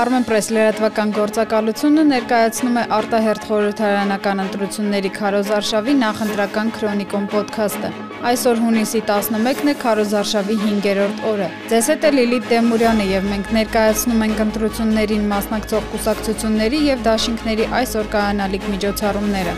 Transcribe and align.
Armenpress 0.00 0.46
լրատվական 0.54 1.10
գործակալությունը 1.12 2.02
ներկայացնում 2.08 2.76
է 2.80 2.84
արտահերթ 2.96 3.42
խորհրդարանական 3.48 4.38
ընտրությունների 4.44 5.10
Քարոզարշավի 5.16 5.94
նախընտրական 6.00 6.70
քրոնիկոն 6.76 7.26
ոդքասթը։ 7.34 7.90
Այսօր 8.30 8.62
հունիսի 8.64 9.02
11-ն 9.10 9.72
է 9.72 9.74
Քարոզարշավի 9.82 10.56
5-րդ 10.62 11.20
օրը։ 11.32 11.50
Ձեզ 11.74 11.92
հետ 11.92 12.08
է 12.08 12.14
Լիլիթ 12.16 12.48
Դեմուրյանը 12.54 13.06
եւ 13.10 13.28
մենք 13.34 13.52
ներկայացնում 13.58 14.24
ենք 14.30 14.42
ընտրություններին 14.46 15.28
մասնակցող 15.34 15.92
կուսակցությունների 15.92 16.82
եւ 16.88 17.06
դաշինքների 17.10 17.70
այսօր 17.82 18.10
կայանալիք 18.16 18.72
միջոցառումները։ 18.76 19.56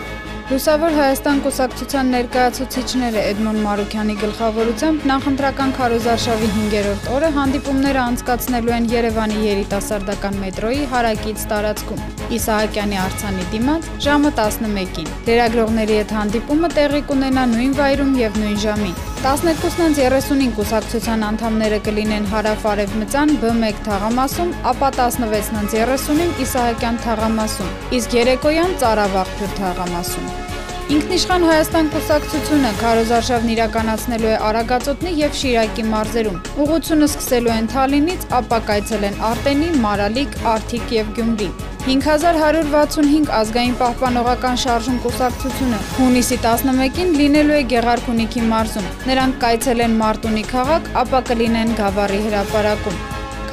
Լուսավոր 0.51 0.95
Հայաստան 0.97 1.41
կուսակցության 1.45 2.09
ներկայացուցիչները 2.13 3.21
Էդմոն 3.31 3.59
Մարուքյանի 3.63 4.17
գլխավորությամբ 4.23 5.05
նախընտրական 5.11 5.75
քարոզարշավի 5.77 6.49
5-րդ 6.57 7.07
օրը 7.15 7.31
հանդիպումները 7.37 8.03
անցկացնելու 8.03 8.75
են 8.79 8.89
Երևանի 8.93 9.39
երիտասարդական 9.47 10.43
մետրոյի 10.43 10.91
հարակից 10.97 11.47
տարածքում։ 11.55 12.05
Իսահակյանի 12.41 13.01
արձանի 13.07 13.49
դիմաց 13.55 13.89
ժամը 14.09 14.35
11-ին։ 14.43 15.15
Լրագրողների 15.31 16.03
հետ 16.03 16.19
հանդիպումը 16.19 16.75
տեղի 16.83 17.07
կունենա 17.13 17.49
նույն 17.55 17.75
վայրում 17.79 18.15
եւ 18.27 18.43
նույն 18.43 18.63
ժամին։ 18.67 19.12
12:35 19.23 20.49
կուսակցության 20.57 21.21
անդամները 21.29 21.77
կլինեն 21.87 22.25
հարավ-արևմտյան 22.33 23.35
B1 23.45 23.79
թաղամասում, 23.87 24.51
ապա 24.73 24.89
16:30-ին 24.99 26.33
Իսահակյան 26.43 26.99
թաղամասում, 27.05 27.77
իսկ 28.01 28.17
երեկոյան 28.19 28.75
Ծարավաղբյուր 28.83 29.55
թաղամասում։ 29.61 30.52
Ինքնիշխան 30.91 31.45
Հայաստան 31.47 31.89
կուսակցությունը 31.93 32.71
քարոզարշավն 32.81 33.51
իրականացնելու 33.53 34.31
է 34.33 34.39
Արագածոտնի 34.49 35.13
եւ 35.21 35.37
Շիրակի 35.41 35.85
մարզերում։ 35.93 36.41
Ուղղությունը 36.65 37.09
սկսելու 37.13 37.53
են 37.55 37.69
Թալինից, 37.73 38.27
ապա 38.39 38.59
կայցել 38.71 39.07
են 39.09 39.21
Արտենի, 39.29 39.69
Մարալիկ, 39.85 40.35
Արթիկ 40.53 40.93
եւ 40.97 41.15
Գյումրի։ 41.19 41.49
5165 41.87 43.33
ազգային 43.39 43.79
պահպանողական 43.79 44.61
շարժում 44.65 45.01
կուսակցությունը 45.07 45.81
հունիսի 45.97 46.39
11-ին 46.45 47.17
լինելու 47.23 47.57
է 47.61 47.65
Գեղարքունիքի 47.73 48.45
մարզում։ 48.53 48.93
Նրանք 49.11 49.41
կայցել 49.47 49.87
են 49.89 49.99
Մարտունի 50.03 50.47
քաղաք, 50.53 50.93
ապա 51.07 51.25
կլինեն 51.33 51.75
Գավառի 51.83 52.23
հրապարակում։ 52.29 53.03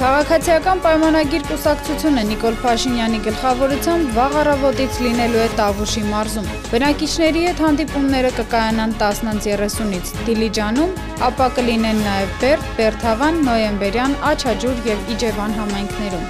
Քաղաքացիական 0.00 0.78
պայմանագիր 0.80 1.42
կուսակցությունը 1.44 2.22
Նիկոլ 2.30 2.54
Փաշինյանի 2.62 3.18
գլխավորությամբ 3.24 4.12
վաղ 4.16 4.36
առավոտից 4.42 5.00
լինելու 5.04 5.40
է 5.42 5.48
Տավուշի 5.58 6.04
մարզում։ 6.08 6.46
Բնակիչների 6.70 7.42
հետ 7.46 7.58
հանդիպումները 7.64 8.30
կկայանան 8.38 8.94
10:30-ից 9.02 10.12
Դիլիջանում, 10.28 10.94
ապա 11.26 11.48
կլինեն 11.58 12.00
նաև 12.06 12.32
Բերդ, 12.44 12.70
Բերթավան, 12.78 13.42
Նոյեմբերյան, 13.50 14.14
Աչաջուր 14.30 14.80
եւ 14.88 15.12
Իջևան 15.16 15.58
համայնքներում։ 15.60 16.24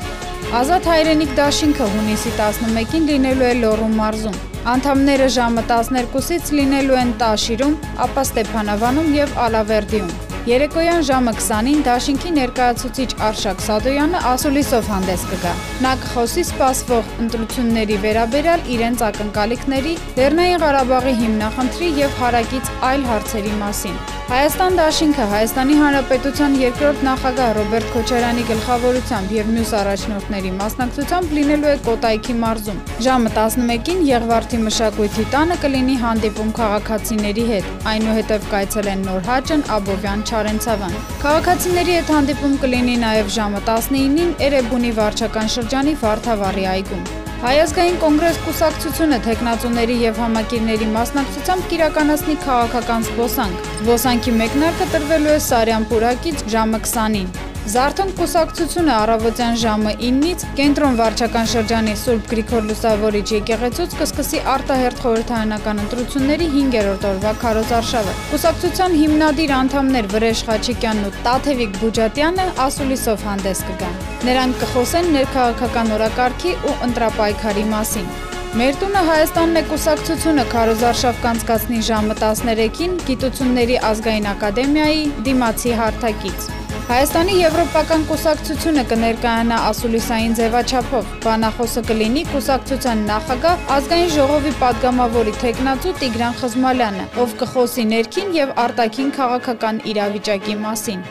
Ազատ 0.63 0.91
հայրենիք 0.91 1.37
դաշինքը 1.39 1.89
հունիսի 1.93 2.33
11-ին 2.41 3.07
լինելու 3.13 3.47
է 3.51 3.53
Լոռու 3.61 3.93
մարզում։ 4.01 4.41
Անդամները 4.75 5.31
ժամը 5.37 5.65
12-ից 5.71 6.51
լինելու 6.59 6.99
են 7.05 7.15
Տաշիրում, 7.23 7.79
ապա 8.09 8.27
Ստեփանավանում 8.31 9.15
եւ 9.21 9.39
Ալավերդիում։ 9.47 10.30
Երեկոյան 10.49 11.03
ժամը 11.05 11.33
20-ին 11.37 11.83
Դաշինքի 11.85 12.31
ներկայացուցիչ 12.33 13.09
Արշակ 13.27 13.59
Սադոյանը 13.65 14.23
ասուլիսով 14.31 14.87
հանդես 14.93 15.27
կգա։ 15.33 15.53
Նա 15.85 15.91
կխոսի 16.05 16.45
սպասվող 16.49 17.11
ընտրությունների 17.27 17.99
վերաբերյալ 18.07 18.65
իրենց 18.77 19.05
ակնկալիքների, 19.11 19.93
Լեռնային 20.17 20.65
Ղարաբաղի 20.65 21.15
հիմնախնդրի 21.21 21.93
եւ 22.01 22.17
հարակից 22.25 22.73
այլ 22.93 23.07
հարցերի 23.11 23.55
մասին։ 23.61 24.01
Հայաստան 24.31 24.77
Դաշինքը 24.79 25.25
Հայաստանի 25.31 25.77
Հանրապետության 25.81 26.53
երկրորդ 26.61 27.01
նախագահ 27.03 27.49
Ռոբերտ 27.57 27.89
Քոչարյանի 27.95 28.43
գլխավորությամբ 28.51 29.33
եւ 29.35 29.49
մյուս 29.57 29.73
առաջնորդների 29.79 30.53
մասնակցությամբ 30.61 31.33
լինելու 31.39 31.71
է 31.71 31.73
Կոտայքի 31.89 32.37
մարզում։ 32.45 32.79
Ժամը 33.07 33.33
11-ին 33.41 34.05
Եղվարդի 34.07 34.61
մշակույթի 34.69 35.25
տանը 35.35 35.57
կլինի 35.67 35.97
հանդիպում 36.05 36.53
քաղաքացիների 36.61 37.47
հետ։ 37.51 37.73
Այնուհետև 37.91 38.47
կայցել 38.55 38.91
են 38.95 39.03
Նորհաճն, 39.11 39.65
Աբովյան, 39.81 40.23
Չարենցավան։ 40.31 40.95
Քաղաքացիների 41.27 41.97
հետ 41.99 42.15
հանդիպում 42.15 42.55
կլինի 42.67 42.95
նաև 43.03 43.35
ժամը 43.41 43.65
19-ին 43.67 44.37
Էրեբունի 44.51 44.95
վարչական 45.01 45.53
շրջանի 45.59 45.97
Վարդավառի 46.07 46.71
այգում։ 46.77 47.20
Հայազգային 47.41 47.95
կոնգրես 48.03 48.39
կուսակցությունը 48.45 49.19
թեկնածուների 49.25 49.95
եւ 50.03 50.19
համակիրների 50.21 50.89
մասնակցությամբ 50.93 51.71
կիրականացնի 51.73 52.37
քաղաքական 52.45 53.07
զբոսանք։ 53.09 53.69
Զբոսանքի 53.81 54.39
մեկնարկը 54.45 54.89
տրվելու 54.95 55.37
է 55.39 55.45
Սարյան 55.47 55.87
պուրակից 55.95 56.45
ժամը 56.53 56.83
20-ին։ 56.91 57.50
Զարթոնք 57.71 58.15
կուսակցությունը 58.19 58.91
առավոտյան 58.91 59.59
ժամը 59.63 59.91
9-ից 60.01 60.45
կենտրոն 60.59 60.97
վարչական 60.99 61.49
շրջանի 61.53 61.93
Սուրբ 62.01 62.25
Գրիգոր 62.33 62.65
Լուսավորիչ 62.67 63.27
եկեղեցուց 63.37 63.95
կսկսի 64.01 64.41
արտահերթ 64.55 65.03
խորհրդարանական 65.05 65.83
ընտրությունների 65.85 66.49
5-րդ 66.55 67.07
օրվա 67.11 67.33
քարոզարշավը։ 67.45 68.15
Կուսակցության 68.33 68.97
հիմնադիր 69.03 69.55
անդամներ 69.61 70.09
Վրեժ 70.17 70.43
Խաչիկյանն 70.51 71.07
ու 71.07 71.15
Տաթևիկ 71.31 71.79
Բուջատյանը 71.85 72.47
ասուլիսով 72.67 73.27
հանդես 73.31 73.63
կգան։ 73.71 74.01
Նրանք 74.27 74.61
կխոսեն 74.65 75.13
ներքաղաքական 75.15 75.95
օրակարգի 76.01 76.57
ու 76.67 76.79
ընտրապայքարի 76.91 77.67
մասին։ 77.71 78.15
Մեր 78.59 78.79
տունը 78.81 79.03
Հայաստանն 79.07 79.61
է 79.61 79.63
կուսակցությունը 79.71 80.45
քարոզարշավ 80.51 81.21
կանցկացնի 81.23 81.83
ժամը 81.87 82.17
13-ին 82.25 82.97
Գիտությունների 83.07 83.77
ազգային 83.93 84.27
ակադեմիայի 84.33 85.05
դիմացի 85.29 85.77
հարթակից։ 85.85 86.60
Հայաստանի 86.91 87.35
Եվրոպական 87.39 88.05
կուսակցությունը 88.09 88.83
կներկայանա 88.91 89.59
ասուլիսային 89.69 90.33
ձևաչափով։ 90.41 91.13
Բանախոսը 91.23 91.85
կլինի 91.87 92.25
կուսակցության 92.33 93.05
նախագահ 93.13 93.71
ազգային 93.77 94.11
ժողովի 94.17 94.53
падգամավորի 94.65 95.37
տեխնացու 95.45 95.95
Տիգրան 96.03 96.37
Խզմալյանը, 96.43 97.09
ով 97.23 97.39
կխոսի 97.47 97.89
ներքին 97.95 98.37
եւ 98.41 98.55
արտաքին 98.67 99.17
քաղաքական 99.23 99.83
իրավիճակի 99.95 100.61
մասին։ 100.67 101.11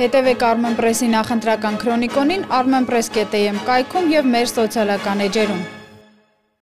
Հետևեք 0.00 0.44
Armenpress-ի 0.48 1.12
նախընտրական 1.20 1.82
քրոնիկոնին 1.84 2.52
armenpress.am 2.60 3.66
կայքում 3.68 4.14
եւ 4.16 4.32
մեր 4.32 4.56
սոցիալական 4.56 5.28
էջերում։ 5.28 5.66